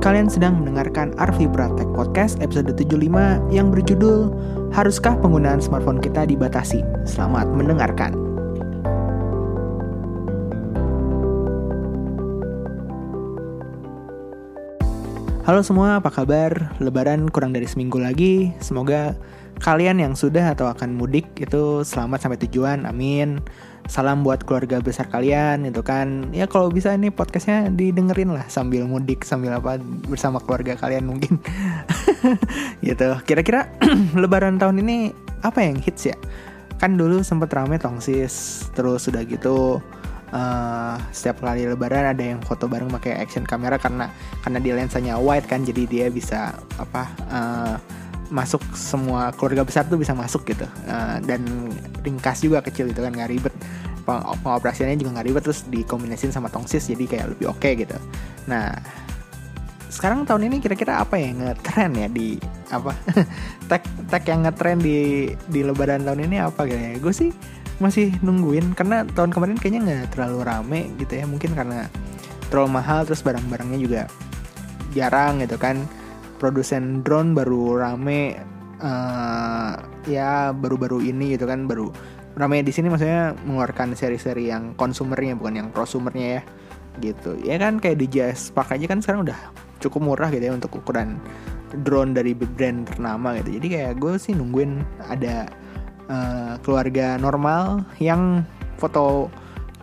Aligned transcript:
Kalian 0.00 0.32
sedang 0.32 0.56
mendengarkan 0.56 1.12
Arvi 1.20 1.44
Pratek 1.44 1.84
Podcast 1.92 2.40
episode 2.40 2.72
75 2.72 3.04
yang 3.52 3.68
berjudul 3.68 4.32
Haruskah 4.72 5.12
penggunaan 5.20 5.60
smartphone 5.60 6.00
kita 6.00 6.24
dibatasi? 6.24 6.80
Selamat 7.04 7.44
mendengarkan. 7.52 8.16
Halo 15.44 15.60
semua, 15.60 16.00
apa 16.00 16.08
kabar? 16.08 16.72
Lebaran 16.80 17.28
kurang 17.28 17.52
dari 17.52 17.68
seminggu 17.68 18.00
lagi. 18.00 18.56
Semoga 18.64 19.12
kalian 19.60 20.00
yang 20.00 20.16
sudah 20.16 20.56
atau 20.56 20.72
akan 20.72 20.96
mudik 20.96 21.28
itu 21.36 21.84
selamat 21.84 22.24
sampai 22.24 22.40
tujuan. 22.48 22.88
Amin 22.88 23.44
salam 23.90 24.22
buat 24.22 24.46
keluarga 24.46 24.78
besar 24.78 25.10
kalian 25.10 25.66
itu 25.66 25.82
kan. 25.82 26.30
Ya 26.30 26.46
kalau 26.46 26.70
bisa 26.70 26.94
ini 26.94 27.10
podcastnya 27.10 27.66
didengerin 27.74 28.30
lah 28.30 28.46
sambil 28.46 28.86
mudik 28.86 29.26
sambil 29.26 29.58
apa 29.58 29.82
bersama 30.06 30.38
keluarga 30.38 30.78
kalian 30.78 31.10
mungkin. 31.10 31.42
Gitu. 32.86 33.08
Kira-kira 33.26 33.66
lebaran 34.22 34.62
tahun 34.62 34.86
ini 34.86 35.10
apa 35.42 35.66
yang 35.66 35.82
hits 35.82 36.06
ya? 36.06 36.16
Kan 36.78 36.94
dulu 36.94 37.26
sempet 37.26 37.50
rame 37.50 37.76
tongsis 37.82 38.64
terus 38.72 39.10
sudah 39.10 39.26
gitu 39.26 39.82
uh, 40.32 40.96
setiap 41.10 41.42
kali 41.42 41.66
lebaran 41.66 42.14
ada 42.14 42.22
yang 42.22 42.40
foto 42.40 42.70
bareng 42.70 42.88
pakai 42.88 43.18
action 43.20 43.44
kamera 43.44 43.76
karena 43.76 44.08
karena 44.40 44.58
dia 44.62 44.74
lensanya 44.78 45.18
wide 45.18 45.44
kan 45.44 45.66
jadi 45.66 45.82
dia 45.90 46.06
bisa 46.08 46.56
apa 46.78 47.10
uh, 47.28 47.76
masuk 48.30 48.62
semua 48.78 49.34
keluarga 49.34 49.66
besar 49.66 49.84
tuh 49.90 49.98
bisa 49.98 50.14
masuk 50.14 50.46
gitu. 50.46 50.64
Uh, 50.86 51.18
dan 51.26 51.42
ringkas 52.06 52.40
juga 52.40 52.62
kecil 52.62 52.88
itu 52.88 53.02
kan 53.02 53.10
nggak 53.10 53.30
ribet 53.30 53.54
pengoperasiannya 54.18 54.96
juga 54.98 55.20
nggak 55.20 55.26
ribet 55.26 55.42
terus 55.46 55.60
dikombinasiin 55.68 56.34
sama 56.34 56.50
tongsis 56.50 56.90
jadi 56.90 57.04
kayak 57.06 57.26
lebih 57.36 57.46
oke 57.50 57.60
okay 57.60 57.72
gitu. 57.78 57.96
Nah 58.50 58.74
sekarang 59.90 60.22
tahun 60.22 60.46
ini 60.46 60.62
kira-kira 60.62 61.02
apa 61.02 61.18
yang 61.18 61.42
ngetren 61.42 61.92
ya 61.98 62.06
di 62.06 62.38
apa 62.70 62.94
tag 63.70 63.82
tag 64.06 64.22
yang 64.22 64.46
ngetren 64.46 64.78
di 64.78 65.30
di 65.50 65.60
lebaran 65.66 66.06
tahun 66.06 66.30
ini 66.30 66.36
apa 66.38 66.62
kayaknya 66.62 67.02
gue 67.02 67.10
sih 67.10 67.30
masih 67.82 68.14
nungguin 68.22 68.78
karena 68.78 69.02
tahun 69.02 69.34
kemarin 69.34 69.58
kayaknya 69.58 69.80
nggak 69.82 70.14
terlalu 70.14 70.38
rame 70.46 70.80
gitu 71.00 71.18
ya 71.18 71.24
mungkin 71.26 71.58
karena 71.58 71.90
terlalu 72.52 72.82
mahal 72.82 73.06
terus 73.06 73.22
barang-barangnya 73.22 73.78
juga 73.78 74.02
jarang 74.94 75.40
gitu 75.42 75.56
kan. 75.56 75.86
Produsen 76.40 77.04
drone 77.04 77.36
baru 77.36 77.76
rame 77.76 78.32
uh, 78.80 79.76
ya 80.08 80.56
baru-baru 80.56 81.04
ini 81.04 81.36
gitu 81.36 81.44
kan 81.44 81.68
baru 81.68 81.92
ramai 82.38 82.62
di 82.62 82.74
sini 82.74 82.90
maksudnya 82.90 83.34
mengeluarkan 83.46 83.94
seri-seri 83.94 84.50
yang 84.50 84.74
konsumernya 84.74 85.38
bukan 85.38 85.54
yang 85.64 85.68
prosumernya 85.70 86.40
ya. 86.40 86.42
Gitu. 87.00 87.38
Ya 87.46 87.56
kan 87.56 87.78
kayak 87.78 88.02
di 88.02 88.06
Jazz 88.10 88.50
Park 88.50 88.74
aja 88.74 88.84
kan 88.90 89.00
sekarang 89.00 89.24
udah 89.26 89.38
cukup 89.80 90.00
murah 90.04 90.28
gitu 90.28 90.44
ya 90.44 90.52
untuk 90.52 90.78
ukuran 90.78 91.16
drone 91.86 92.12
dari 92.12 92.34
brand 92.34 92.86
ternama 92.86 93.38
gitu. 93.40 93.58
Jadi 93.58 93.66
kayak 93.70 93.92
gue 93.98 94.12
sih 94.18 94.34
nungguin 94.34 94.82
ada 95.06 95.46
uh, 96.10 96.54
keluarga 96.60 97.16
normal 97.16 97.86
yang 98.02 98.44
foto 98.76 99.30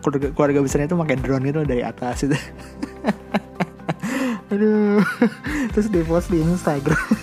keluarga, 0.04 0.28
keluarga 0.36 0.58
besarnya 0.62 0.88
itu 0.92 0.98
pakai 0.98 1.16
drone 1.18 1.44
gitu 1.48 1.60
dari 1.66 1.82
atas 1.82 2.28
itu 2.28 2.36
aduh. 4.52 5.02
Terus 5.72 5.88
di 5.92 6.00
post 6.04 6.28
di 6.32 6.40
Instagram. 6.40 7.08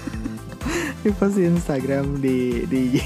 Di 1.05 1.13
post 1.13 1.37
di 1.37 1.45
Instagram 1.45 2.17
di 2.17 2.65
di 2.65 2.97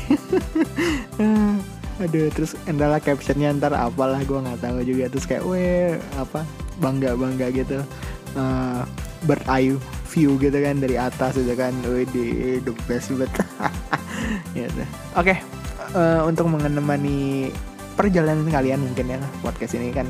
aduh 1.99 2.31
terus 2.31 2.55
endala 2.65 2.97
captionnya 3.03 3.51
ntar 3.59 3.75
apalah 3.75 4.23
gue 4.23 4.39
nggak 4.39 4.59
tahu 4.63 4.79
juga. 4.83 5.05
Terus 5.11 5.25
kayak 5.27 5.43
weh 5.45 5.99
apa 6.15 6.47
bangga 6.79 7.15
bangga 7.19 7.51
gitu. 7.51 7.83
Uh, 8.33 8.87
bird 9.27 9.43
eye 9.51 9.75
view 10.09 10.39
gitu 10.39 10.55
kan 10.55 10.79
dari 10.79 10.95
atas 10.95 11.35
gitu 11.35 11.53
kan. 11.53 11.75
Weh 11.85 12.07
di 12.09 12.57
the 12.63 12.73
best 12.87 13.11
banget 13.11 13.31
gitu. 14.57 14.83
oke 15.15 15.25
okay. 15.25 15.37
uh, 15.95 16.25
untuk 16.25 16.49
menemani 16.49 17.49
perjalanan 17.99 18.47
kalian 18.47 18.79
mungkin 18.79 19.11
ya 19.11 19.19
podcast 19.43 19.75
ini 19.75 19.91
kan 19.91 20.07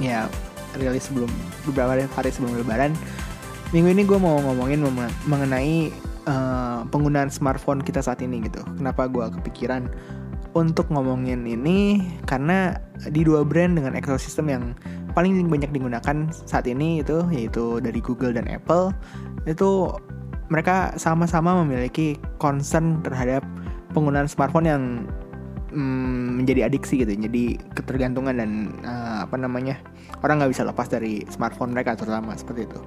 ya 0.00 0.28
rilis 0.76 1.08
sebelum 1.08 1.28
beberapa 1.68 1.96
hari 1.96 2.30
sebelum 2.32 2.56
lebaran. 2.56 2.92
Minggu 3.74 3.92
ini 3.92 4.02
gue 4.06 4.18
mau 4.20 4.38
ngomongin 4.38 4.78
mengenai 5.26 5.90
uh, 6.28 6.86
penggunaan 6.86 7.32
smartphone 7.32 7.82
kita 7.82 8.04
saat 8.04 8.22
ini 8.22 8.44
gitu. 8.46 8.62
Kenapa 8.78 9.10
gue 9.10 9.26
kepikiran 9.40 9.90
untuk 10.56 10.88
ngomongin 10.88 11.44
ini 11.44 12.00
karena 12.24 12.80
di 13.12 13.28
dua 13.28 13.44
brand 13.44 13.76
dengan 13.76 13.92
ekosistem 13.92 14.48
yang 14.48 14.64
paling 15.12 15.36
banyak 15.52 15.68
digunakan 15.68 16.32
saat 16.32 16.64
ini 16.64 17.04
itu 17.04 17.20
yaitu 17.28 17.76
dari 17.84 18.00
Google 18.00 18.32
dan 18.32 18.48
Apple 18.48 18.96
itu 19.44 19.92
mereka 20.48 20.96
sama-sama 20.96 21.60
memiliki 21.60 22.16
concern 22.40 23.04
terhadap 23.04 23.44
penggunaan 23.92 24.32
smartphone 24.32 24.64
yang 24.64 24.82
mm, 25.76 26.40
menjadi 26.40 26.72
adiksi 26.72 27.04
gitu 27.04 27.12
jadi 27.12 27.60
ketergantungan 27.76 28.40
dan 28.40 28.50
uh, 28.80 29.28
apa 29.28 29.36
namanya 29.36 29.76
orang 30.24 30.40
nggak 30.40 30.56
bisa 30.56 30.64
lepas 30.64 30.88
dari 30.88 31.20
smartphone 31.28 31.76
mereka 31.76 31.92
terutama 32.00 32.32
seperti 32.32 32.64
itu 32.64 32.80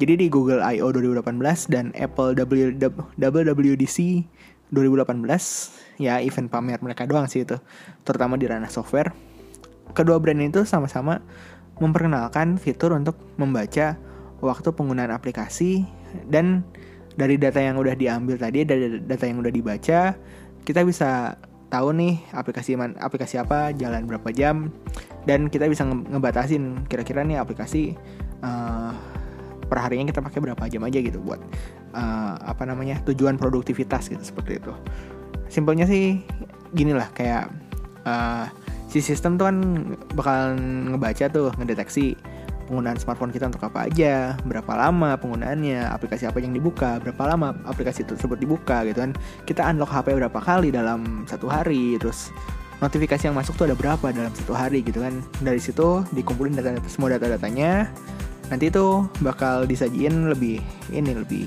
jadi 0.00 0.16
di 0.16 0.26
Google 0.32 0.64
I.O. 0.64 0.92
2018 0.96 1.36
dan 1.68 1.92
Apple 1.92 2.32
WWDC 2.32 3.98
2018 4.70 6.00
ya 6.00 6.22
event 6.24 6.48
pamer 6.48 6.80
mereka 6.80 7.04
doang 7.04 7.26
sih 7.26 7.44
itu 7.44 7.58
terutama 8.06 8.38
di 8.40 8.46
ranah 8.48 8.70
software. 8.70 9.12
Kedua 9.90 10.22
brand 10.22 10.38
itu 10.38 10.62
sama-sama 10.62 11.18
memperkenalkan 11.82 12.60
fitur 12.60 12.94
untuk 12.94 13.18
membaca 13.40 13.98
waktu 14.38 14.68
penggunaan 14.70 15.10
aplikasi 15.10 15.84
dan 16.30 16.62
dari 17.18 17.36
data 17.36 17.58
yang 17.58 17.76
udah 17.76 17.94
diambil 17.98 18.38
tadi 18.38 18.62
dari 18.62 19.02
data 19.02 19.24
yang 19.26 19.42
udah 19.42 19.52
dibaca 19.52 20.14
kita 20.64 20.80
bisa 20.86 21.36
tahu 21.70 21.94
nih 21.94 22.18
aplikasi 22.34 22.74
man, 22.74 22.98
aplikasi 22.98 23.38
apa 23.38 23.70
jalan 23.74 24.04
berapa 24.04 24.28
jam 24.34 24.74
dan 25.24 25.46
kita 25.46 25.70
bisa 25.70 25.86
nge 25.86 26.02
ngebatasin 26.10 26.84
kira-kira 26.90 27.22
nih 27.22 27.38
aplikasi 27.38 27.94
uh, 28.42 28.92
perharinya 29.70 30.10
kita 30.10 30.20
pakai 30.20 30.42
berapa 30.42 30.62
jam 30.66 30.82
aja 30.82 30.98
gitu 30.98 31.22
buat 31.22 31.38
uh, 31.94 32.34
apa 32.42 32.66
namanya 32.66 32.98
tujuan 33.06 33.38
produktivitas 33.38 34.10
gitu 34.10 34.20
seperti 34.20 34.58
itu 34.58 34.74
simpelnya 35.46 35.86
sih 35.86 36.18
gini 36.74 36.90
lah 36.90 37.06
kayak 37.14 37.46
uh, 38.02 38.50
si 38.90 38.98
sistem 38.98 39.38
tuh 39.38 39.46
kan 39.46 39.56
bakal 40.18 40.58
ngebaca 40.90 41.30
tuh 41.30 41.54
ngedeteksi 41.54 42.18
penggunaan 42.70 43.02
smartphone 43.02 43.34
kita 43.34 43.50
untuk 43.50 43.66
apa 43.66 43.90
aja, 43.90 44.38
berapa 44.46 44.70
lama 44.78 45.18
penggunaannya, 45.18 45.90
aplikasi 45.90 46.30
apa 46.30 46.38
yang 46.38 46.54
dibuka, 46.54 47.02
berapa 47.02 47.34
lama 47.34 47.58
aplikasi 47.66 48.06
tersebut 48.06 48.38
dibuka 48.38 48.86
gitu 48.86 49.02
kan. 49.02 49.10
Kita 49.42 49.66
unlock 49.66 49.90
HP 49.90 50.14
berapa 50.14 50.38
kali 50.38 50.70
dalam 50.70 51.26
satu 51.26 51.50
hari, 51.50 51.98
terus 51.98 52.30
notifikasi 52.78 53.26
yang 53.26 53.34
masuk 53.34 53.58
tuh 53.58 53.66
ada 53.66 53.74
berapa 53.74 54.14
dalam 54.14 54.30
satu 54.30 54.54
hari 54.54 54.86
gitu 54.86 55.02
kan. 55.02 55.18
Dari 55.42 55.58
situ 55.58 56.06
dikumpulin 56.14 56.54
data, 56.54 56.78
-data 56.78 56.86
semua 56.86 57.10
data-datanya, 57.10 57.90
nanti 58.50 58.68
itu 58.68 59.06
bakal 59.22 59.64
disajiin 59.64 60.28
lebih 60.28 60.58
ini 60.90 61.14
lebih 61.14 61.46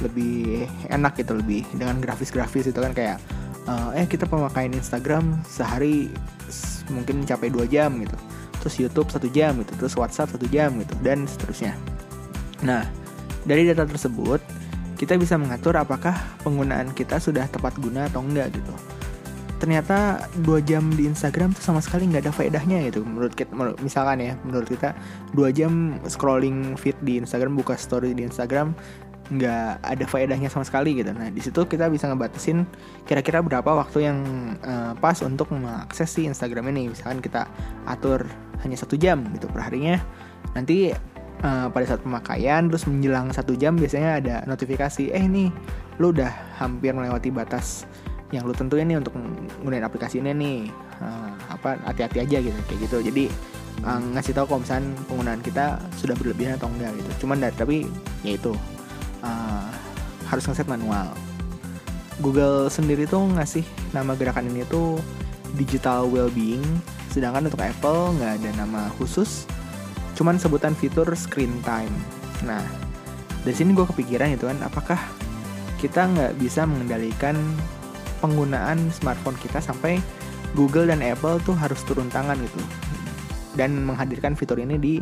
lebih 0.00 0.64
enak 0.88 1.18
gitu 1.18 1.34
lebih 1.36 1.66
dengan 1.74 1.98
grafis-grafis 1.98 2.70
itu 2.70 2.78
kan 2.78 2.94
kayak 2.94 3.18
uh, 3.66 3.90
eh 3.98 4.06
kita 4.06 4.24
pemakaian 4.30 4.72
Instagram 4.72 5.42
sehari 5.44 6.08
mungkin 6.88 7.26
mencapai 7.26 7.50
dua 7.50 7.66
jam 7.66 7.98
gitu. 7.98 8.16
Terus 8.62 8.74
YouTube 8.78 9.08
satu 9.10 9.26
jam 9.30 9.58
gitu 9.62 9.72
terus 9.78 9.94
WhatsApp 9.98 10.32
satu 10.34 10.46
jam 10.48 10.74
gitu 10.78 10.94
dan 11.02 11.26
seterusnya. 11.26 11.74
Nah 12.62 12.86
dari 13.42 13.66
data 13.66 13.86
tersebut 13.86 14.38
kita 14.96 15.20
bisa 15.20 15.36
mengatur 15.36 15.76
apakah 15.76 16.16
penggunaan 16.40 16.90
kita 16.96 17.20
sudah 17.20 17.44
tepat 17.52 17.76
guna 17.76 18.08
atau 18.08 18.24
enggak 18.24 18.48
gitu 18.56 18.72
ternyata 19.56 20.28
dua 20.44 20.60
jam 20.60 20.92
di 20.92 21.08
Instagram 21.08 21.56
tuh 21.56 21.64
sama 21.64 21.80
sekali 21.80 22.04
nggak 22.12 22.28
ada 22.28 22.32
faedahnya 22.32 22.84
gitu 22.92 23.02
menurut 23.08 23.32
kita 23.32 23.56
misalkan 23.80 24.20
ya 24.20 24.36
menurut 24.44 24.68
kita 24.68 24.92
dua 25.32 25.48
jam 25.48 25.96
scrolling 26.04 26.76
feed 26.76 26.96
di 27.00 27.16
Instagram 27.16 27.56
buka 27.56 27.76
story 27.80 28.12
di 28.12 28.28
Instagram 28.28 28.76
nggak 29.26 29.82
ada 29.82 30.04
faedahnya 30.06 30.46
sama 30.46 30.62
sekali 30.62 30.94
gitu. 31.02 31.10
Nah 31.10 31.34
di 31.34 31.42
situ 31.42 31.66
kita 31.66 31.90
bisa 31.90 32.06
ngebatasin 32.06 32.62
kira-kira 33.10 33.42
berapa 33.42 33.74
waktu 33.74 34.06
yang 34.06 34.18
uh, 34.62 34.94
pas 34.94 35.18
untuk 35.26 35.50
mengakses 35.50 36.06
si 36.06 36.30
Instagram 36.30 36.70
ini. 36.70 36.94
Misalkan 36.94 37.18
kita 37.18 37.50
atur 37.90 38.22
hanya 38.62 38.78
satu 38.78 38.94
jam 38.94 39.26
gitu 39.34 39.50
per 39.50 39.66
harinya 39.66 39.98
nanti 40.54 40.94
uh, 41.44 41.68
pada 41.68 41.84
saat 41.84 42.00
pemakaian 42.00 42.70
terus 42.70 42.86
menjelang 42.88 43.28
satu 43.34 43.52
jam 43.58 43.76
biasanya 43.76 44.10
ada 44.22 44.36
notifikasi 44.48 45.12
eh 45.12 45.22
ini 45.22 45.50
lu 46.00 46.12
udah 46.12 46.30
hampir 46.60 46.92
melewati 46.96 47.28
batas 47.28 47.84
yang 48.34 48.42
lu 48.42 48.54
tentuin 48.56 48.86
nih 48.88 48.98
untuk 48.98 49.14
menggunakan 49.14 49.86
aplikasi 49.86 50.18
ini 50.18 50.32
nih. 50.34 50.58
Uh, 50.96 51.30
apa 51.52 51.76
hati-hati 51.84 52.24
aja 52.24 52.38
gitu 52.40 52.60
kayak 52.66 52.80
gitu. 52.88 52.96
Jadi 53.12 53.24
uh, 53.84 54.00
ngasih 54.16 54.32
tahu 54.32 54.46
kalau 54.50 54.60
misalnya 54.64 54.90
penggunaan 55.06 55.40
kita 55.44 55.78
sudah 56.00 56.16
berlebihan 56.16 56.56
atau 56.56 56.68
enggak 56.72 56.92
gitu. 56.96 57.26
Cuman 57.26 57.44
tapi 57.54 57.86
ya 58.26 58.34
itu. 58.34 58.56
Uh, 59.24 59.68
harus 60.26 60.44
ngeset 60.46 60.66
manual. 60.66 61.14
Google 62.18 62.72
sendiri 62.72 63.04
tuh 63.04 63.28
ngasih 63.36 63.62
nama 63.92 64.16
gerakan 64.16 64.48
ini 64.50 64.66
tuh 64.66 64.98
digital 65.54 66.08
well-being 66.08 66.64
sedangkan 67.12 67.48
untuk 67.48 67.62
Apple 67.62 68.12
nggak 68.18 68.32
ada 68.42 68.50
nama 68.60 68.92
khusus 69.00 69.48
cuman 70.16 70.36
sebutan 70.40 70.72
fitur 70.76 71.06
screen 71.16 71.52
time. 71.64 71.92
Nah 72.44 72.60
dari 73.44 73.54
sini 73.56 73.76
gue 73.76 73.86
kepikiran 73.86 74.32
gitu 74.34 74.48
kan 74.48 74.58
apakah 74.64 74.98
kita 75.76 76.08
nggak 76.08 76.32
bisa 76.40 76.64
mengendalikan 76.64 77.36
penggunaan 78.20 78.90
smartphone 78.92 79.36
kita 79.40 79.60
sampai 79.60 80.00
Google 80.56 80.88
dan 80.88 81.04
Apple 81.04 81.40
tuh 81.44 81.52
harus 81.52 81.80
turun 81.84 82.08
tangan 82.08 82.38
gitu. 82.40 82.60
Dan 83.56 83.88
menghadirkan 83.88 84.36
fitur 84.36 84.60
ini 84.60 84.76
di 84.76 84.94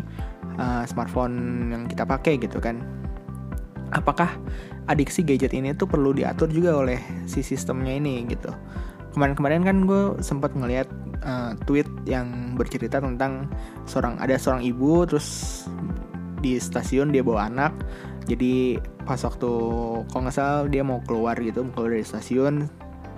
uh, 0.59 0.83
smartphone 0.87 1.69
yang 1.71 1.83
kita 1.91 2.07
pakai 2.07 2.39
gitu 2.39 2.59
kan. 2.63 2.83
Apakah 3.95 4.31
adiksi 4.91 5.23
gadget 5.23 5.55
ini 5.55 5.71
tuh 5.75 5.87
perlu 5.87 6.11
diatur 6.11 6.51
juga 6.51 6.75
oleh 6.75 6.99
si 7.31 7.43
sistemnya 7.43 7.95
ini 7.95 8.27
gitu? 8.27 8.51
Kemarin-kemarin 9.15 9.63
kan 9.63 9.77
gue 9.87 10.19
sempat 10.19 10.51
ngeliat 10.59 10.91
uh, 11.23 11.55
tweet 11.71 11.87
yang 12.07 12.59
bercerita 12.59 12.99
tentang 12.99 13.47
seorang 13.87 14.19
ada 14.19 14.35
seorang 14.35 14.67
ibu 14.67 15.07
terus 15.07 15.63
di 16.43 16.59
stasiun 16.59 17.15
dia 17.15 17.23
bawa 17.23 17.47
anak. 17.47 17.73
Jadi 18.27 18.81
pas 19.05 19.21
waktu 19.21 19.53
kalau 20.09 20.23
nggak 20.25 20.35
salah 20.35 20.65
dia 20.67 20.81
mau 20.81 20.99
keluar 21.05 21.37
gitu 21.37 21.61
mau 21.61 21.73
keluar 21.77 21.93
dari 21.93 22.07
stasiun 22.09 22.65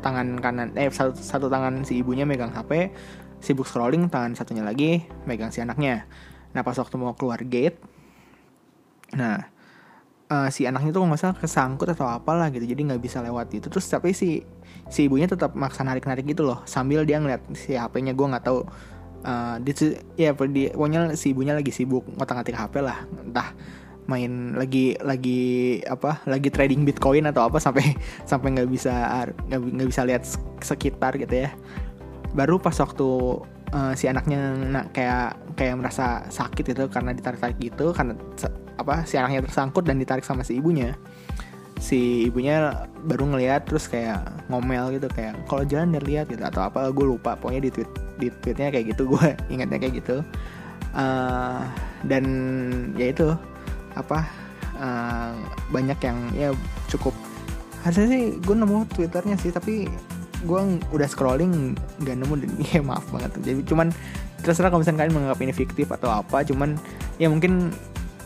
tangan 0.07 0.39
kanan 0.39 0.71
eh 0.79 0.87
satu, 0.87 1.19
satu 1.19 1.51
tangan 1.51 1.83
si 1.83 1.99
ibunya 1.99 2.23
megang 2.23 2.55
HP 2.55 2.95
sibuk 3.43 3.67
scrolling 3.67 4.07
tangan 4.07 4.39
satunya 4.39 4.63
lagi 4.63 5.03
megang 5.27 5.51
si 5.51 5.59
anaknya. 5.59 6.07
Nah 6.55 6.63
pas 6.63 6.79
waktu 6.79 6.95
mau 6.95 7.19
keluar 7.19 7.43
gate 7.43 7.83
nah 9.15 9.51
uh, 10.31 10.49
si 10.51 10.67
anaknya 10.67 10.95
tuh 10.95 11.03
nggak 11.03 11.19
salah 11.19 11.37
kesangkut 11.39 11.91
atau 11.91 12.07
apalah 12.07 12.51
gitu 12.55 12.67
jadi 12.71 12.95
nggak 12.95 13.03
bisa 13.03 13.19
lewat 13.19 13.51
itu. 13.59 13.67
Terus 13.67 13.87
tapi 13.91 14.15
si 14.15 14.47
si 14.87 15.11
ibunya 15.11 15.27
tetap 15.27 15.59
maksa 15.59 15.83
narik 15.83 16.07
narik 16.07 16.23
gitu 16.31 16.47
loh 16.47 16.63
sambil 16.63 17.03
dia 17.03 17.19
ngeliat 17.19 17.43
si 17.59 17.75
HP-nya 17.75 18.15
gue 18.15 18.27
nggak 18.31 18.45
tahu 18.47 18.63
uh, 19.27 19.57
di 19.59 19.73
ya 20.15 20.31
di 20.47 20.71
pokoknya 20.71 21.19
si 21.19 21.35
ibunya 21.35 21.59
lagi 21.59 21.75
sibuk 21.75 22.07
ngotak 22.15 22.39
ngatik 22.39 22.55
HP 22.55 22.75
lah 22.79 23.03
entah 23.27 23.51
main 24.07 24.55
lagi 24.55 24.95
lagi 25.03 25.83
apa 25.83 26.23
lagi 26.31 26.49
trading 26.51 26.87
bitcoin 26.87 27.27
atau 27.27 27.47
apa 27.47 27.59
sampai 27.59 27.95
sampai 28.31 28.55
nggak 28.55 28.71
bisa 28.71 29.27
nggak 29.51 29.89
bisa 29.91 30.03
lihat 30.07 30.23
sekitar 30.63 31.19
gitu 31.19 31.47
ya. 31.47 31.51
Baru 32.35 32.59
pas 32.63 32.75
waktu 32.79 33.09
uh, 33.75 33.93
si 33.99 34.07
anaknya 34.07 34.55
nah, 34.55 34.85
kayak 34.95 35.57
kayak 35.59 35.75
merasa 35.79 36.27
sakit 36.31 36.65
gitu 36.77 36.87
karena 36.87 37.17
ditarik 37.17 37.41
tarik 37.41 37.59
gitu 37.59 37.91
karena 37.91 38.15
apa 38.77 39.09
si 39.09 39.17
anaknya 39.17 39.49
tersangkut 39.49 39.83
dan 39.89 39.99
ditarik 39.99 40.23
sama 40.23 40.47
si 40.47 40.59
ibunya. 40.61 40.95
Si 41.77 42.31
ibunya 42.33 42.89
baru 43.05 43.37
ngeliat 43.37 43.69
terus 43.69 43.85
kayak 43.91 44.49
ngomel 44.49 44.97
gitu 44.97 45.13
kayak 45.13 45.37
kalau 45.45 45.67
jalan 45.69 45.93
dia 45.93 46.03
lihat 46.03 46.27
gitu 46.33 46.41
atau 46.41 46.65
apa 46.65 46.89
gue 46.89 47.05
lupa 47.05 47.37
pokoknya 47.37 47.69
di 47.69 47.71
tweet 47.73 47.91
di 48.17 48.29
tweetnya 48.33 48.73
kayak 48.73 48.97
gitu 48.97 49.03
gue 49.13 49.27
ingatnya 49.51 49.79
kayak 49.83 49.95
gitu. 50.01 50.17
Uh, 50.97 51.61
dan 52.09 52.25
ya 52.97 53.13
itu 53.13 53.37
apa 53.97 54.29
uh, 54.79 55.35
banyak 55.73 55.99
yang 56.05 56.19
ya 56.37 56.49
cukup. 56.93 57.13
Harusnya 57.83 58.07
sih 58.13 58.25
gue 58.39 58.55
nemu 58.57 58.87
twitternya 58.93 59.37
sih 59.41 59.51
tapi 59.51 59.89
gue 60.45 60.61
udah 60.93 61.09
scrolling 61.09 61.75
nggak 62.05 62.17
nemu 62.21 62.35
dan 62.45 62.51
ya 62.77 62.81
maaf 62.85 63.09
banget. 63.11 63.33
Jadi 63.41 63.61
cuman 63.67 63.89
terserah 64.45 64.69
kalau 64.71 64.85
misalnya 64.85 65.07
kalian 65.07 65.15
menganggap 65.17 65.41
ini 65.43 65.53
fiktif 65.57 65.89
atau 65.91 66.13
apa 66.13 66.45
cuman 66.45 66.77
ya 67.17 67.27
mungkin 67.33 67.73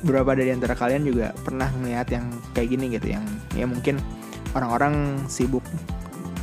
beberapa 0.05 0.33
dari 0.33 0.53
antara 0.53 0.75
kalian 0.77 1.05
juga 1.05 1.33
pernah 1.45 1.69
melihat 1.81 2.09
yang 2.21 2.27
kayak 2.57 2.69
gini 2.73 2.97
gitu 2.97 3.15
yang 3.15 3.25
ya 3.53 3.69
mungkin 3.69 4.01
orang-orang 4.57 5.25
sibuk 5.29 5.63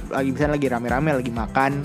lagi 0.07 0.29
bisa 0.31 0.47
lagi 0.47 0.71
rame-rame 0.71 1.19
lagi 1.19 1.33
makan 1.33 1.83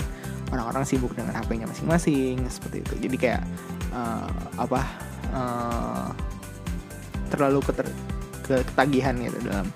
orang-orang 0.53 0.85
sibuk 0.85 1.11
dengan 1.17 1.33
HP-nya 1.33 1.65
masing-masing 1.65 2.45
seperti 2.45 2.85
itu. 2.85 2.93
Jadi 3.09 3.15
kayak 3.17 3.43
uh, 3.89 4.29
apa 4.61 4.81
uh, 5.33 6.07
terlalu 7.33 7.59
keter, 7.65 7.87
ketagihan 8.45 9.17
gitu 9.17 9.37
dalam 9.49 9.67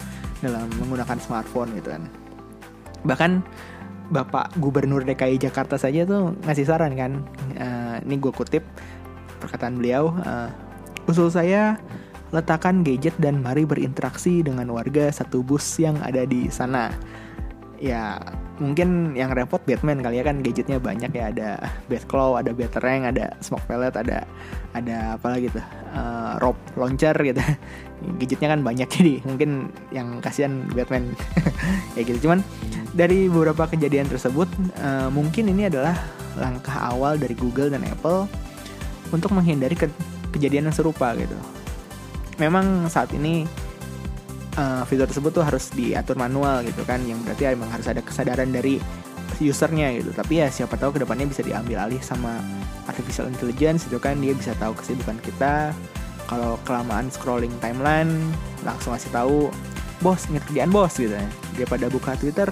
dalam 0.45 0.69
menggunakan 0.77 1.17
smartphone 1.17 1.73
gitu 1.73 1.89
kan 1.97 2.05
bahkan 3.01 3.41
Bapak 4.07 4.55
Gubernur 4.61 5.03
DKI 5.03 5.41
Jakarta 5.41 5.75
saja 5.75 6.07
tuh 6.07 6.37
ngasih 6.45 6.63
saran 6.69 6.93
kan 6.95 7.25
uh, 7.59 7.99
ini 8.05 8.15
gue 8.21 8.31
kutip 8.31 8.63
perkataan 9.43 9.75
beliau 9.81 10.15
uh, 10.23 10.47
Usul 11.07 11.31
saya, 11.31 11.79
letakkan 12.35 12.83
gadget 12.83 13.15
dan 13.15 13.39
mari 13.39 13.63
berinteraksi 13.63 14.43
dengan 14.43 14.67
warga 14.75 15.07
satu 15.07 15.39
bus 15.39 15.63
yang 15.79 15.95
ada 16.03 16.27
di 16.27 16.51
sana. 16.51 16.91
Ya, 17.79 18.19
mungkin 18.57 19.13
yang 19.13 19.29
repot 19.33 19.61
Batman 19.61 20.01
kali 20.01 20.21
ya 20.21 20.25
kan 20.25 20.41
gadgetnya 20.41 20.81
banyak 20.81 21.11
ya 21.13 21.29
ada 21.29 21.49
Batclaw, 21.89 22.41
ada 22.41 22.51
Batarang, 22.53 23.05
ada 23.05 23.37
Smoke 23.41 23.65
Pellet, 23.69 23.93
ada 23.93 24.25
ada 24.73 25.17
apa 25.17 25.27
lagi 25.33 25.49
tuh 25.53 25.65
uh, 25.93 26.41
rope 26.41 26.59
launcher 26.77 27.13
gitu. 27.21 27.41
Gadgetnya 28.21 28.57
kan 28.57 28.61
banyak 28.61 28.89
jadi 28.97 29.21
mungkin 29.25 29.73
yang 29.93 30.21
kasihan 30.21 30.65
Batman 30.73 31.13
kayak 31.93 32.05
gitu. 32.13 32.29
Cuman 32.29 32.41
dari 32.97 33.29
beberapa 33.29 33.69
kejadian 33.69 34.09
tersebut 34.09 34.49
uh, 34.81 35.09
mungkin 35.13 35.49
ini 35.49 35.69
adalah 35.69 35.97
langkah 36.37 36.77
awal 36.93 37.17
dari 37.17 37.33
Google 37.33 37.73
dan 37.73 37.85
Apple 37.85 38.29
untuk 39.13 39.33
menghindari 39.33 39.73
ke 39.73 39.89
kejadian 40.33 40.69
yang 40.69 40.75
serupa 40.75 41.13
gitu. 41.17 41.37
Memang 42.37 42.85
saat 42.89 43.09
ini 43.17 43.49
uh, 44.57 44.83
fitur 44.83 45.05
tersebut 45.07 45.31
tuh 45.31 45.45
harus 45.45 45.69
diatur 45.71 46.17
manual 46.19 46.65
gitu 46.65 46.81
kan, 46.83 46.99
yang 47.05 47.21
berarti 47.23 47.53
emang 47.53 47.69
harus 47.71 47.87
ada 47.87 48.01
kesadaran 48.01 48.49
dari 48.51 48.81
usernya 49.37 49.93
gitu. 49.93 50.09
Tapi 50.11 50.41
ya 50.41 50.49
siapa 50.49 50.75
tahu 50.75 50.97
ke 50.97 50.99
depannya 51.05 51.29
bisa 51.29 51.45
diambil 51.45 51.85
alih 51.85 52.01
sama 52.01 52.41
artificial 52.89 53.29
intelligence 53.29 53.85
itu 53.85 54.01
kan 54.01 54.17
dia 54.17 54.33
bisa 54.33 54.57
tahu 54.57 54.73
kesibukan 54.73 55.21
kita. 55.21 55.71
Kalau 56.27 56.59
kelamaan 56.67 57.07
scrolling 57.07 57.53
timeline 57.63 58.11
langsung 58.67 58.91
ngasih 58.91 59.13
tahu, 59.15 59.47
bos 60.03 60.27
ingat 60.27 60.43
kerjaan 60.51 60.73
bos 60.73 60.99
gitu 60.99 61.15
ya. 61.15 61.27
Dia 61.55 61.65
pada 61.69 61.87
buka 61.87 62.19
Twitter, 62.19 62.51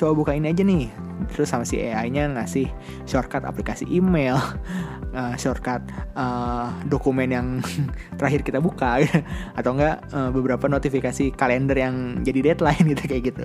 coba 0.00 0.12
buka 0.16 0.32
ini 0.32 0.48
aja 0.48 0.64
nih 0.64 0.88
terus 1.32 1.48
sama 1.48 1.64
si 1.64 1.80
AI-nya 1.80 2.28
ngasih 2.36 2.68
shortcut 3.08 3.44
aplikasi 3.48 3.88
email, 3.88 4.36
uh, 5.16 5.34
shortcut 5.40 5.80
uh, 6.12 6.68
dokumen 6.86 7.32
yang 7.32 7.46
terakhir 8.20 8.44
kita 8.44 8.60
buka, 8.60 9.00
atau 9.58 9.72
enggak 9.72 10.04
uh, 10.12 10.28
beberapa 10.30 10.68
notifikasi 10.68 11.32
kalender 11.34 11.80
yang 11.80 12.20
jadi 12.20 12.52
deadline 12.52 12.84
gitu 12.92 13.02
kayak 13.08 13.22
gitu. 13.32 13.44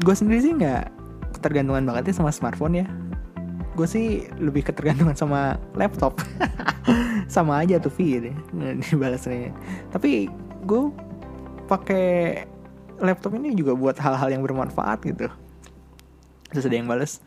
Gue 0.00 0.14
sendiri 0.16 0.40
sih 0.40 0.52
nggak 0.56 0.88
ketergantungan 1.38 1.84
banget 1.84 2.10
ya 2.10 2.24
sama 2.24 2.32
smartphone 2.32 2.82
ya. 2.82 2.86
Gue 3.76 3.86
sih 3.86 4.26
lebih 4.40 4.66
ketergantungan 4.66 5.14
sama 5.14 5.60
laptop. 5.76 6.18
sama 7.28 7.60
aja 7.60 7.76
tuh 7.76 7.92
feed 7.92 8.32
dibalasnya. 8.88 9.52
Tapi 9.92 10.32
gue 10.64 10.82
pakai 11.68 12.48
laptop 12.98 13.36
ini 13.36 13.52
juga 13.52 13.76
buat 13.76 14.00
hal-hal 14.00 14.32
yang 14.32 14.42
bermanfaat 14.42 15.04
gitu 15.04 15.28
terus 16.48 16.64
yang 16.72 16.88
bales 16.88 17.20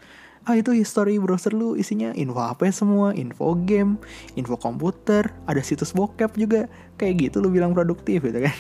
ah 0.50 0.58
itu 0.58 0.74
history 0.74 1.22
browser 1.22 1.54
lu 1.54 1.78
isinya 1.78 2.10
info 2.18 2.42
HP 2.42 2.74
semua, 2.74 3.14
info 3.14 3.54
game, 3.54 4.02
info 4.34 4.58
komputer, 4.58 5.30
ada 5.46 5.62
situs 5.62 5.94
bokep 5.94 6.34
juga. 6.34 6.66
Kayak 6.98 7.30
gitu 7.30 7.46
lu 7.46 7.54
bilang 7.54 7.78
produktif 7.78 8.26
gitu 8.26 8.40
kan. 8.42 8.56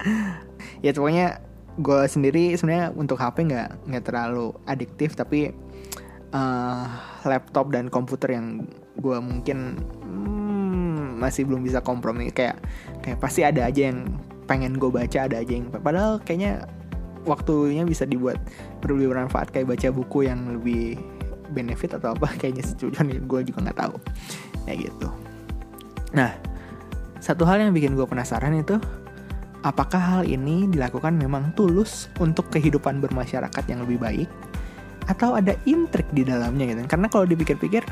ya 0.84 0.92
pokoknya 0.92 1.40
gue 1.80 2.00
sendiri 2.04 2.52
sebenarnya 2.56 2.92
untuk 2.92 3.16
HP 3.16 3.48
nggak 3.48 3.68
nggak 3.88 4.04
terlalu 4.04 4.52
adiktif 4.68 5.16
tapi 5.16 5.54
uh, 6.34 6.86
laptop 7.24 7.72
dan 7.72 7.88
komputer 7.88 8.36
yang 8.36 8.68
gue 9.00 9.16
mungkin 9.22 9.80
hmm, 10.04 11.20
masih 11.20 11.48
belum 11.48 11.64
bisa 11.64 11.80
kompromi 11.80 12.28
kayak 12.32 12.60
kayak 13.00 13.18
pasti 13.22 13.46
ada 13.46 13.64
aja 13.68 13.92
yang 13.92 14.18
pengen 14.44 14.76
gue 14.76 14.90
baca 14.90 15.30
ada 15.30 15.40
aja 15.40 15.52
yang 15.52 15.70
padahal 15.70 16.18
kayaknya 16.20 16.66
waktunya 17.28 17.84
bisa 17.84 18.08
dibuat 18.08 18.40
lebih 18.84 19.12
bermanfaat 19.12 19.52
kayak 19.52 19.76
baca 19.76 19.88
buku 19.92 20.28
yang 20.28 20.40
lebih 20.60 20.96
benefit 21.52 21.98
atau 21.98 22.14
apa? 22.14 22.30
Kayaknya 22.40 22.64
sejujurnya 22.64 23.20
gue 23.24 23.40
juga 23.44 23.58
nggak 23.68 23.78
tahu. 23.78 23.96
Ya 24.68 24.74
gitu. 24.78 25.08
Nah 26.16 26.32
satu 27.20 27.44
hal 27.44 27.60
yang 27.60 27.76
bikin 27.76 27.92
gue 27.98 28.06
penasaran 28.08 28.56
itu 28.56 28.80
apakah 29.60 30.00
hal 30.00 30.22
ini 30.24 30.64
dilakukan 30.72 31.12
memang 31.20 31.52
tulus 31.52 32.08
untuk 32.16 32.48
kehidupan 32.48 33.02
bermasyarakat 33.04 33.64
yang 33.68 33.84
lebih 33.84 34.00
baik? 34.00 34.28
Atau 35.10 35.34
ada 35.34 35.58
intrik 35.66 36.06
di 36.14 36.22
dalamnya 36.22 36.70
gitu? 36.70 36.80
Karena 36.86 37.10
kalau 37.10 37.26
dipikir-pikir 37.26 37.82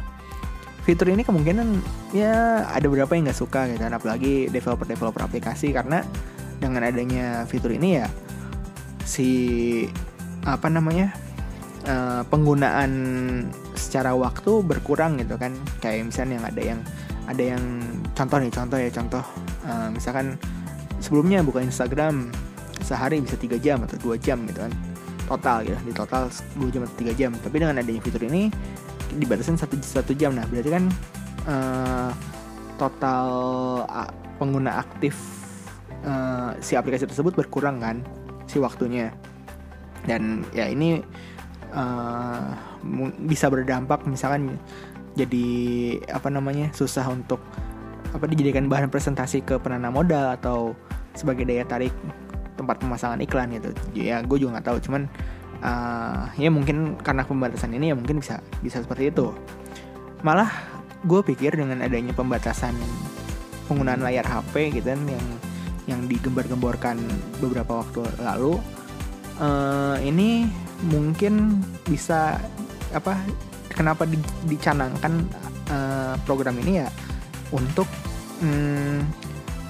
fitur 0.87 1.13
ini 1.13 1.21
kemungkinan 1.21 1.69
ya 2.17 2.65
ada 2.73 2.89
beberapa 2.89 3.13
yang 3.13 3.29
nggak 3.29 3.37
suka 3.37 3.69
gitu 3.69 3.85
kan. 3.85 3.93
Apalagi 3.93 4.49
developer-developer 4.49 5.21
aplikasi. 5.21 5.75
Karena 5.75 6.01
dengan 6.59 6.87
adanya 6.87 7.45
fitur 7.47 7.75
ini 7.75 8.03
ya 8.03 8.07
si 9.09 9.31
apa 10.45 10.69
namanya 10.69 11.17
uh, 11.89 12.21
penggunaan 12.29 12.93
secara 13.73 14.13
waktu 14.13 14.61
berkurang 14.61 15.17
gitu 15.17 15.41
kan. 15.41 15.57
Kayak 15.81 16.13
misalnya 16.13 16.37
yang 16.37 16.47
ada 16.47 16.63
yang 16.63 16.81
ada 17.29 17.43
yang 17.57 17.65
contoh 18.13 18.37
nih 18.37 18.53
contoh 18.53 18.77
ya 18.77 18.91
contoh. 18.93 19.25
Uh, 19.65 19.89
misalkan 19.89 20.37
sebelumnya 21.01 21.41
buka 21.41 21.65
Instagram 21.65 22.29
sehari 22.85 23.25
bisa 23.25 23.41
tiga 23.41 23.57
jam 23.57 23.81
atau 23.81 23.97
dua 23.97 24.21
jam 24.21 24.45
gitu 24.45 24.61
kan. 24.69 24.73
Total 25.25 25.65
gitu 25.65 25.77
di 25.89 25.93
total 25.97 26.29
dua 26.61 26.69
jam 26.69 26.83
atau 26.85 26.97
tiga 27.01 27.13
jam. 27.17 27.33
Tapi 27.33 27.57
dengan 27.65 27.81
adanya 27.81 28.05
fitur 28.05 28.29
ini 28.29 28.53
dibatasin 29.17 29.57
satu 29.57 29.81
satu 29.81 30.13
jam. 30.13 30.37
Nah 30.37 30.45
berarti 30.53 30.69
kan 30.69 30.85
uh, 31.49 32.13
total 32.77 33.27
pengguna 34.39 34.79
aktif 34.79 35.19
uh, 36.07 36.55
si 36.63 36.79
aplikasi 36.79 37.11
tersebut 37.11 37.35
berkurang 37.35 37.83
kan 37.83 37.99
si 38.49 38.59
waktunya. 38.59 39.13
Dan 40.09 40.43
ya 40.57 40.67
ini 40.67 41.05
uh, 41.77 42.57
bisa 43.29 43.53
berdampak 43.53 44.09
misalkan 44.09 44.57
jadi 45.13 45.47
apa 46.09 46.31
namanya 46.31 46.71
susah 46.73 47.05
untuk 47.11 47.43
apa 48.09 48.25
dijadikan 48.25 48.71
bahan 48.73 48.89
presentasi 48.89 49.45
ke 49.45 49.61
penanam 49.61 49.93
modal 49.93 50.33
atau 50.33 50.73
sebagai 51.13 51.45
daya 51.45 51.67
tarik 51.69 51.93
tempat 52.57 52.81
pemasangan 52.81 53.21
iklan 53.21 53.53
gitu. 53.53 53.71
Ya 53.95 54.25
gue 54.25 54.39
juga 54.41 54.59
nggak 54.59 54.67
tahu. 54.67 54.79
Cuman 54.89 55.03
uh, 55.61 56.33
ya 56.41 56.49
mungkin 56.49 56.97
karena 56.99 57.27
pembatasan 57.27 57.77
ini 57.77 57.93
ya 57.93 57.97
mungkin 57.99 58.23
bisa 58.23 58.41
bisa 58.65 58.81
seperti 58.81 59.13
itu. 59.13 59.35
Malah 60.25 60.51
gue 61.05 61.21
pikir 61.23 61.55
dengan 61.55 61.85
adanya 61.85 62.11
pembatasan 62.17 62.75
penggunaan 63.71 64.01
layar 64.01 64.25
HP 64.25 64.81
gitu 64.81 64.89
kan 64.91 65.03
yang 65.05 65.27
yang 65.89 66.05
digembar-gemborkan 66.05 67.01
beberapa 67.41 67.81
waktu 67.81 68.05
lalu 68.21 68.61
uh, 69.41 69.97
ini 70.05 70.47
mungkin 70.93 71.65
bisa 71.89 72.37
apa 72.93 73.17
kenapa 73.73 74.05
di, 74.05 74.21
dicanangkan 74.47 75.25
uh, 75.73 76.15
program 76.29 76.61
ini 76.61 76.85
ya 76.85 76.89
untuk 77.51 77.89
um, 78.45 79.01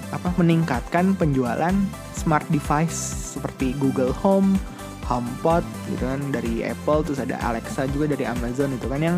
apa 0.09 0.29
meningkatkan 0.41 1.13
penjualan 1.15 1.73
smart 2.17 2.43
device 2.49 2.97
seperti 3.37 3.77
Google 3.77 4.11
Home, 4.25 4.57
HomePod 5.05 5.61
gitu 5.93 6.03
kan 6.03 6.21
dari 6.33 6.65
Apple 6.65 7.05
terus 7.05 7.21
ada 7.21 7.37
Alexa 7.39 7.85
juga 7.93 8.11
dari 8.11 8.25
Amazon 8.25 8.73
itu 8.73 8.89
kan 8.89 8.99
yang 8.99 9.17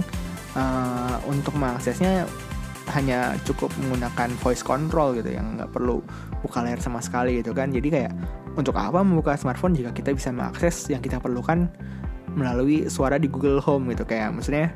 uh, 0.53 1.17
untuk 1.25 1.55
mengaksesnya 1.55 2.27
hanya 2.97 3.37
cukup 3.45 3.69
menggunakan 3.77 4.33
voice 4.41 4.65
control 4.65 5.13
gitu 5.13 5.37
yang 5.37 5.57
nggak 5.57 5.69
perlu 5.69 6.01
buka 6.41 6.65
layar 6.65 6.81
sama 6.81 6.99
sekali 6.99 7.39
gitu 7.39 7.53
kan 7.53 7.69
jadi 7.69 7.87
kayak 7.87 8.13
untuk 8.57 8.75
apa 8.75 8.99
membuka 9.05 9.37
smartphone 9.37 9.77
jika 9.77 9.93
kita 9.93 10.11
bisa 10.11 10.33
mengakses 10.33 10.89
yang 10.89 10.99
kita 10.99 11.21
perlukan 11.21 11.69
melalui 12.33 12.89
suara 12.89 13.21
di 13.21 13.29
Google 13.29 13.61
Home 13.63 13.91
gitu 13.93 14.03
kayak 14.03 14.33
maksudnya 14.33 14.73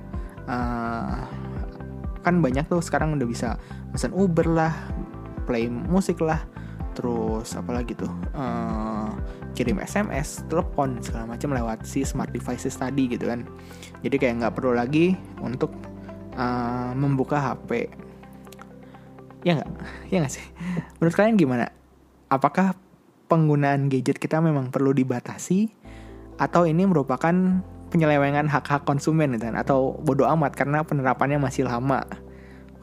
uh, 0.47 1.25
kan 2.21 2.41
banyak 2.41 2.65
tuh 2.69 2.79
sekarang 2.79 3.17
udah 3.17 3.27
bisa 3.27 3.57
pesan 3.91 4.13
Uber 4.13 4.47
lah 4.47 4.73
play 5.49 5.69
musik 5.69 6.21
lah 6.21 6.41
terus 6.95 7.51
apalagi 7.59 7.91
tuh 7.91 8.09
uh, 8.33 9.11
kirim 9.55 9.79
SMS, 9.79 10.43
telepon 10.51 10.99
segala 10.99 11.35
macam 11.35 11.55
lewat 11.55 11.87
si 11.87 12.03
smart 12.03 12.29
devices 12.35 12.75
tadi 12.75 13.07
gitu 13.07 13.31
kan. 13.31 13.47
Jadi 14.03 14.15
kayak 14.19 14.43
nggak 14.43 14.53
perlu 14.59 14.75
lagi 14.75 15.15
untuk 15.39 15.71
uh, 16.35 16.91
membuka 16.93 17.39
HP. 17.39 17.89
Ya 19.45 19.61
nggak, 19.61 19.69
ya 20.09 20.17
nggak 20.21 20.33
sih. 20.33 20.45
Menurut 20.99 21.15
kalian 21.15 21.35
gimana? 21.37 21.65
Apakah 22.29 22.73
penggunaan 23.25 23.89
gadget 23.89 24.21
kita 24.21 24.41
memang 24.41 24.69
perlu 24.69 24.93
dibatasi 24.93 25.69
atau 26.35 26.67
ini 26.67 26.85
merupakan 26.85 27.33
penyelewengan 27.93 28.49
hak-hak 28.49 28.83
konsumen 28.83 29.37
gitu 29.37 29.49
kan? 29.49 29.57
Atau 29.57 30.01
bodoh 30.01 30.27
amat 30.33 30.57
karena 30.57 30.81
penerapannya 30.81 31.37
masih 31.37 31.69
lama? 31.69 32.03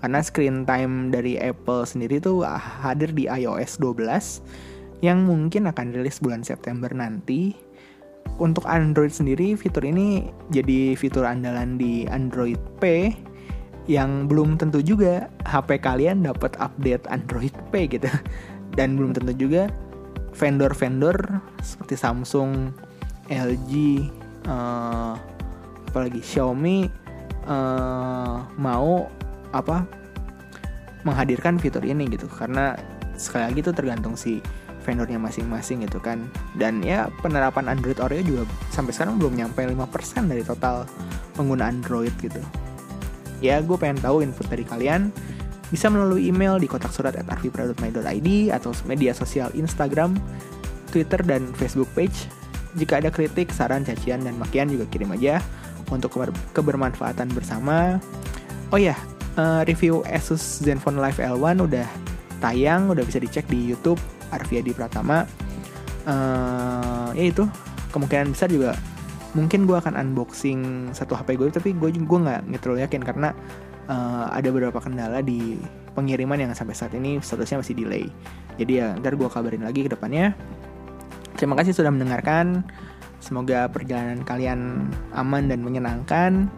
Karena 0.02 0.18
screen 0.18 0.66
time 0.66 1.14
dari 1.14 1.38
Apple 1.38 1.86
sendiri 1.86 2.18
tuh 2.18 2.42
hadir 2.46 3.14
di 3.14 3.30
iOS 3.30 3.78
12 3.78 5.02
yang 5.02 5.26
mungkin 5.26 5.66
akan 5.70 5.94
rilis 5.94 6.22
bulan 6.22 6.46
September 6.46 6.90
nanti. 6.94 7.54
Untuk 8.38 8.66
Android 8.70 9.10
sendiri, 9.10 9.58
fitur 9.58 9.82
ini 9.82 10.30
jadi 10.54 10.94
fitur 10.94 11.26
andalan 11.26 11.74
di 11.74 12.06
Android 12.06 12.58
P 12.78 13.10
yang 13.90 14.30
belum 14.30 14.58
tentu 14.58 14.78
juga 14.78 15.26
HP 15.42 15.82
kalian 15.82 16.22
dapat 16.22 16.54
update 16.62 17.06
Android 17.10 17.54
P 17.74 17.90
gitu. 17.90 18.06
Dan 18.78 18.96
belum 18.96 19.12
tentu 19.12 19.34
juga 19.36 19.68
vendor-vendor 20.32 21.44
seperti 21.60 21.94
Samsung, 21.98 22.72
LG, 23.28 23.72
uh, 24.48 25.12
apalagi 25.92 26.24
Xiaomi 26.24 26.88
uh, 27.44 28.40
mau 28.56 29.12
apa 29.52 29.84
menghadirkan 31.04 31.60
fitur 31.60 31.84
ini 31.84 32.08
gitu. 32.08 32.30
Karena 32.30 32.78
sekali 33.18 33.44
lagi 33.50 33.60
itu 33.60 33.72
tergantung 33.76 34.16
si 34.16 34.40
vendornya 34.88 35.20
masing-masing 35.20 35.84
gitu 35.84 36.00
kan. 36.00 36.24
Dan 36.56 36.80
ya 36.80 37.12
penerapan 37.20 37.68
Android 37.68 38.00
Oreo 38.00 38.24
juga 38.24 38.48
sampai 38.72 38.96
sekarang 38.96 39.20
belum 39.20 39.36
nyampe 39.36 39.60
5% 39.68 40.32
dari 40.32 40.42
total 40.46 40.88
pengguna 41.36 41.68
Android 41.68 42.14
gitu 42.24 42.40
ya 43.42 43.58
gue 43.60 43.74
pengen 43.74 43.98
tahu 43.98 44.22
input 44.22 44.46
dari 44.46 44.62
kalian 44.62 45.10
bisa 45.72 45.88
melalui 45.88 46.28
email 46.28 46.60
di 46.60 46.68
kotak 46.68 46.92
surat 46.92 47.16
at 47.16 47.24
atau 47.26 48.70
media 48.84 49.12
sosial 49.16 49.48
Instagram, 49.56 50.20
Twitter, 50.92 51.16
dan 51.24 51.48
Facebook 51.56 51.88
page. 51.96 52.28
Jika 52.76 53.00
ada 53.00 53.08
kritik, 53.08 53.48
saran, 53.48 53.80
cacian, 53.80 54.20
dan 54.20 54.36
makian 54.36 54.68
juga 54.68 54.84
kirim 54.92 55.16
aja 55.16 55.40
untuk 55.88 56.12
kebermanfaatan 56.52 57.32
bersama. 57.32 57.96
Oh 58.68 58.76
ya, 58.76 58.92
uh, 59.40 59.64
review 59.64 60.04
Asus 60.12 60.60
Zenfone 60.60 61.00
Live 61.00 61.16
L1 61.16 61.64
udah 61.64 61.88
tayang, 62.44 62.92
udah 62.92 63.04
bisa 63.08 63.16
dicek 63.16 63.48
di 63.48 63.72
YouTube 63.72 64.00
Arviadi 64.28 64.76
Pratama. 64.76 65.24
Uh, 66.04 67.16
ya 67.16 67.32
itu 67.32 67.48
kemungkinan 67.96 68.36
besar 68.36 68.52
juga 68.52 68.76
mungkin 69.32 69.64
gue 69.64 69.76
akan 69.76 69.96
unboxing 69.96 70.92
satu 70.92 71.16
HP 71.16 71.40
gue 71.40 71.48
tapi 71.48 71.72
gue 71.72 71.88
gue 71.92 72.18
nggak 72.20 72.60
terlalu 72.60 72.84
yakin 72.84 73.00
karena 73.00 73.32
uh, 73.88 74.28
ada 74.28 74.52
beberapa 74.52 74.76
kendala 74.78 75.24
di 75.24 75.56
pengiriman 75.96 76.36
yang 76.40 76.52
sampai 76.52 76.76
saat 76.76 76.92
ini 76.96 77.20
statusnya 77.20 77.60
masih 77.60 77.76
delay. 77.76 78.04
Jadi 78.60 78.80
ya 78.80 78.96
ntar 79.00 79.16
gue 79.16 79.28
kabarin 79.28 79.64
lagi 79.64 79.84
ke 79.84 79.90
depannya. 79.92 80.36
Terima 81.36 81.56
kasih 81.56 81.72
sudah 81.72 81.92
mendengarkan. 81.92 82.64
Semoga 83.22 83.70
perjalanan 83.70 84.26
kalian 84.26 84.90
aman 85.14 85.48
dan 85.48 85.62
menyenangkan. 85.62 86.50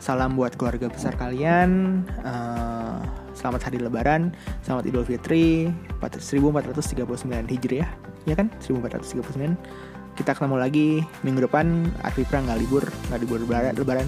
Salam 0.00 0.32
buat 0.32 0.56
keluarga 0.56 0.88
besar 0.88 1.12
kalian. 1.16 2.02
Uh, 2.24 3.04
selamat 3.36 3.68
hari 3.68 3.78
Lebaran, 3.80 4.32
selamat 4.64 4.88
Idul 4.88 5.04
Fitri. 5.04 5.68
1439 6.00 7.52
Hijriah, 7.52 7.90
ya. 8.24 8.34
Kan? 8.34 8.48
1439. 8.64 9.89
Kita 10.20 10.36
ketemu 10.36 10.60
lagi 10.60 11.00
minggu 11.24 11.48
depan. 11.48 11.88
Arvipra 12.04 12.44
nggak 12.44 12.60
libur, 12.60 12.84
nggak 13.08 13.20
libur 13.24 13.40
lebaran. 13.40 14.04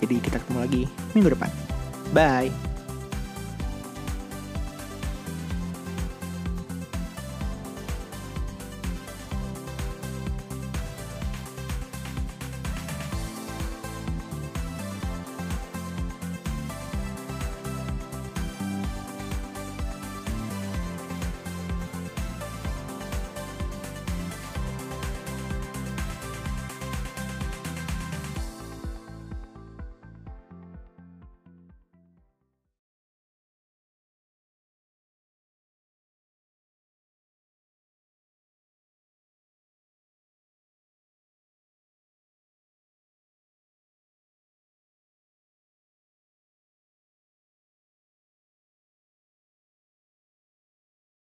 Jadi 0.00 0.16
kita 0.24 0.40
ketemu 0.40 0.58
lagi 0.64 0.82
minggu 1.12 1.28
depan. 1.36 1.52
Bye. 2.16 2.71